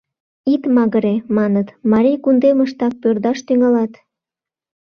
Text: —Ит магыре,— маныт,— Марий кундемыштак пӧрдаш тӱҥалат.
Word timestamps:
—Ит 0.53 0.63
магыре,— 0.75 1.15
маныт,— 1.37 1.67
Марий 1.91 2.17
кундемыштак 2.23 2.93
пӧрдаш 3.01 3.39
тӱҥалат. 3.47 3.93